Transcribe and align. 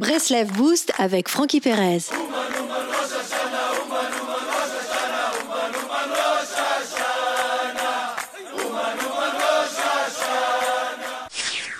Breslev 0.00 0.50
Boost 0.56 0.94
avec 0.96 1.28
Frankie 1.28 1.60
Perez. 1.60 1.98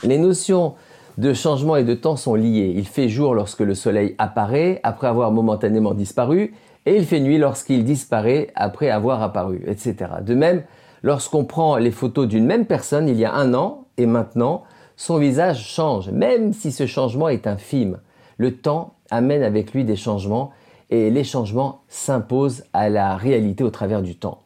Les 0.05 0.19
notions 0.19 0.75
de 1.17 1.33
changement 1.33 1.77
et 1.77 1.85
de 1.85 1.95
temps 1.95 2.17
sont 2.17 2.35
liées. 2.35 2.75
Il 2.77 2.87
fait 2.87 3.09
jour 3.09 3.35
lorsque 3.35 3.61
le 3.61 3.75
soleil 3.75 4.17
apparaît 4.19 4.81
après 4.83 5.07
avoir 5.07 5.33
momentanément 5.33 5.95
disparu 5.95 6.53
et 6.85 6.97
il 6.97 7.07
fait 7.07 7.21
nuit 7.21 7.39
lorsqu'il 7.39 7.85
disparaît 7.85 8.49
après 8.55 8.91
avoir 8.91 9.23
apparu, 9.23 9.63
etc. 9.67 9.95
De 10.21 10.35
même, 10.35 10.65
lorsqu'on 11.03 11.47
prend 11.47 11.79
les 11.79 11.91
photos 11.91 12.29
d'une 12.29 12.45
même 12.45 12.67
personne 12.67 13.09
il 13.09 13.17
y 13.17 13.25
a 13.25 13.33
un 13.33 13.55
an 13.55 13.87
et 13.97 14.05
maintenant, 14.05 14.65
son 14.99 15.17
visage 15.17 15.67
change, 15.67 16.11
même 16.11 16.53
si 16.53 16.71
ce 16.71 16.85
changement 16.85 17.31
est 17.31 17.47
infime. 17.47 17.97
Le 18.41 18.57
temps 18.57 18.95
amène 19.11 19.43
avec 19.43 19.75
lui 19.75 19.85
des 19.85 19.97
changements 19.97 20.51
et 20.89 21.11
les 21.11 21.25
changements 21.25 21.83
s'imposent 21.89 22.65
à 22.73 22.89
la 22.89 23.15
réalité 23.15 23.63
au 23.63 23.69
travers 23.69 24.01
du 24.01 24.17
temps. 24.17 24.39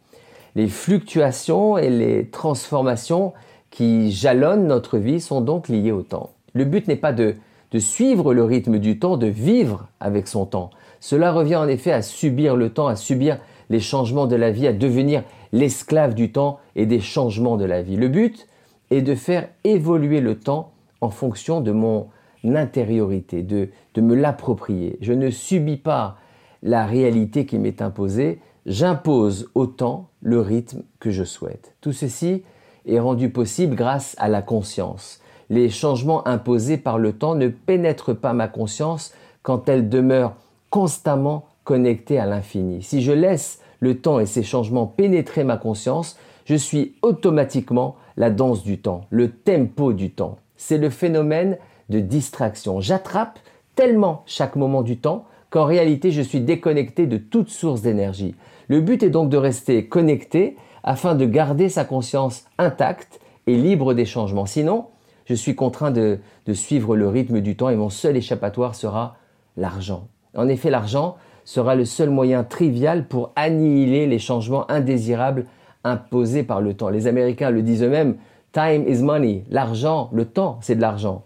Les 0.57 0.67
fluctuations 0.67 1.79
et 1.79 1.91
les 1.91 2.27
transformations 2.27 3.35
qui 3.71 4.11
jalonnent 4.11 4.67
notre 4.67 4.99
vie 4.99 5.21
sont 5.21 5.41
donc 5.41 5.69
liées 5.69 5.93
au 5.93 6.03
temps. 6.03 6.31
Le 6.55 6.65
but 6.65 6.89
n'est 6.89 6.97
pas 6.97 7.13
de, 7.13 7.37
suivre 7.79 8.35
le 8.35 8.43
rythme 8.43 8.81
du 8.81 8.99
temps, 8.99 9.17
de 9.17 9.29
vivre 9.29 9.87
avec 10.01 10.27
son 10.27 10.45
temps. 10.45 10.71
Cela 10.99 11.31
revient 11.31 11.55
en 11.55 11.69
effet 11.69 11.93
à 11.93 12.03
subir 12.03 12.57
le 12.57 12.71
temps, 12.71 12.89
à 12.89 12.97
subir 12.97 13.39
les 13.71 13.79
changements 13.79 14.27
de 14.27 14.35
la 14.35 14.51
vie, 14.51 14.67
à 14.67 14.73
devenir 14.73 15.23
l'esclave 15.53 16.15
du 16.15 16.33
temps 16.33 16.59
et 16.75 16.87
des 16.87 16.99
changements 16.99 17.57
de 17.57 17.65
la 17.65 17.83
vie. 17.83 17.95
Le 17.95 18.09
but 18.09 18.49
est 18.91 19.03
de 19.03 19.15
faire 19.15 19.49
évoluer 19.63 20.21
le 20.21 20.37
temps 20.37 20.73
en 21.01 21.11
fonction 21.11 21.61
de 21.61 21.71
mon 21.71 22.09
intériorité, 22.45 23.43
de, 23.43 23.71
de 23.95 24.01
me 24.01 24.15
l'approprier. 24.15 24.99
Je 25.01 25.13
ne 25.13 25.31
subis 25.31 25.77
pas 25.77 26.17
la 26.63 26.87
réalité 26.87 27.47
qui 27.47 27.59
m'est 27.59 27.83
imposée, 27.83 28.41
j'impose 28.67 29.51
au 29.55 29.67
temps 29.67 30.09
le 30.21 30.41
rythme 30.41 30.83
que 31.01 31.11
je 31.11 31.25
souhaite. 31.25 31.75
Tout 31.81 31.93
ceci 31.93 32.43
est 32.87 32.99
rendu 32.99 33.31
possible 33.31 33.75
grâce 33.75 34.15
à 34.19 34.29
la 34.29 34.43
conscience. 34.43 35.21
Les 35.51 35.69
changements 35.69 36.27
imposés 36.27 36.79
par 36.79 36.99
le 36.99 37.13
temps 37.13 37.35
ne 37.35 37.49
pénètrent 37.49 38.17
pas 38.17 38.33
ma 38.33 38.49
conscience 38.49 39.13
quand 39.43 39.69
elle 39.69 39.89
demeure 39.89 40.35
constamment 40.71 41.47
connectée 41.65 42.19
à 42.19 42.27
l'infini. 42.27 42.83
Si 42.83 43.03
je 43.03 43.13
laisse 43.13 43.61
le 43.81 43.99
temps 43.99 44.21
et 44.21 44.27
ses 44.27 44.43
changements 44.43 44.87
pénétrer 44.87 45.45
ma 45.45 45.57
conscience, 45.57 46.19
je 46.47 46.55
suis 46.55 46.95
automatiquement 47.03 47.97
la 48.17 48.31
danse 48.31 48.65
du 48.65 48.79
temps, 48.79 49.07
le 49.11 49.31
tempo 49.31 49.93
du 49.93 50.11
temps. 50.11 50.39
C'est 50.57 50.79
le 50.79 50.91
phénomène 50.91 51.59
de 51.91 52.01
distraction. 52.01 52.81
J'attrape 52.81 53.39
tellement 53.75 54.23
chaque 54.27 54.57
moment 54.57 54.83
du 54.83 54.99
temps 54.99 55.25
qu'en 55.51 55.65
réalité 55.65 56.11
je 56.11 56.23
suis 56.23 56.41
déconnecté 56.41 57.07
de 57.07 57.17
toute 57.17 57.49
source 57.49 57.83
d'énergie. 57.83 58.35
Le 58.69 58.81
but 58.81 59.03
est 59.03 59.11
donc 59.11 59.29
de 59.29 59.37
rester 59.37 59.87
connecté 59.87 60.57
afin 60.83 61.15
de 61.15 61.27
garder 61.27 61.69
sa 61.69 61.85
conscience 61.85 62.45
intacte 62.59 63.21
et 63.47 63.57
libre 63.57 63.95
des 63.95 64.05
changements. 64.05 64.47
Sinon, 64.47 64.87
je 65.27 65.35
suis 65.35 65.55
contraint 65.55 65.91
de, 65.91 66.19
de 66.47 66.53
suivre 66.53 66.97
le 66.97 67.09
rythme 67.09 67.41
du 67.41 67.57
temps 67.57 67.71
et 67.71 67.77
mon 67.77 67.91
seul 67.91 68.17
échappatoire 68.17 68.75
sera 68.75 69.17
l'argent. 69.57 70.09
En 70.37 70.49
effet, 70.49 70.71
l'argent 70.71 71.17
sera 71.45 71.75
le 71.75 71.85
seul 71.85 72.11
moyen 72.11 72.45
trivial 72.45 73.07
pour 73.07 73.33
annihiler 73.37 74.07
les 74.07 74.19
changements 74.19 74.71
indésirables 74.71 75.47
imposés 75.85 76.43
par 76.43 76.61
le 76.61 76.75
temps. 76.75 76.89
Les 76.89 77.07
Américains 77.07 77.51
le 77.51 77.63
disent 77.63 77.83
eux-mêmes, 77.83 78.17
time 78.53 78.89
is 78.89 79.03
money, 79.03 79.45
l'argent, 79.51 80.11
le 80.13 80.25
temps, 80.25 80.59
c'est 80.63 80.75
de 80.75 80.81
l'argent. 80.81 81.25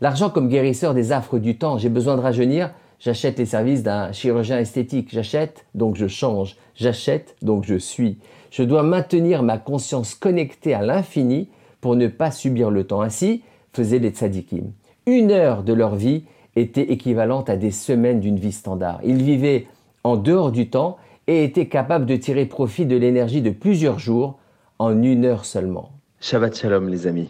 L'argent 0.00 0.30
comme 0.30 0.48
guérisseur 0.48 0.94
des 0.94 1.12
affres 1.12 1.38
du 1.38 1.56
temps, 1.56 1.78
j'ai 1.78 1.88
besoin 1.88 2.16
de 2.16 2.20
rajeunir, 2.20 2.70
j'achète 3.00 3.38
les 3.38 3.46
services 3.46 3.82
d'un 3.82 4.12
chirurgien 4.12 4.58
esthétique, 4.58 5.08
j'achète, 5.10 5.64
donc 5.74 5.96
je 5.96 6.06
change, 6.06 6.56
j'achète, 6.74 7.36
donc 7.42 7.64
je 7.64 7.76
suis. 7.76 8.18
Je 8.50 8.62
dois 8.62 8.82
maintenir 8.82 9.42
ma 9.42 9.58
conscience 9.58 10.14
connectée 10.14 10.74
à 10.74 10.82
l'infini 10.82 11.48
pour 11.80 11.96
ne 11.96 12.08
pas 12.08 12.30
subir 12.30 12.70
le 12.70 12.84
temps. 12.84 13.00
Ainsi 13.00 13.42
faisaient 13.72 13.98
les 13.98 14.10
tzadikim. 14.10 14.72
Une 15.06 15.30
heure 15.30 15.62
de 15.62 15.72
leur 15.72 15.94
vie 15.94 16.24
était 16.56 16.92
équivalente 16.92 17.50
à 17.50 17.56
des 17.56 17.70
semaines 17.70 18.20
d'une 18.20 18.38
vie 18.38 18.52
standard. 18.52 19.00
Ils 19.04 19.22
vivaient 19.22 19.66
en 20.04 20.16
dehors 20.16 20.52
du 20.52 20.68
temps 20.68 20.96
et 21.26 21.44
étaient 21.44 21.68
capables 21.68 22.06
de 22.06 22.16
tirer 22.16 22.46
profit 22.46 22.86
de 22.86 22.96
l'énergie 22.96 23.42
de 23.42 23.50
plusieurs 23.50 23.98
jours 23.98 24.38
en 24.78 25.02
une 25.02 25.24
heure 25.24 25.44
seulement. 25.44 25.90
Shabbat 26.20 26.56
Shalom 26.56 26.88
les 26.88 27.06
amis. 27.06 27.24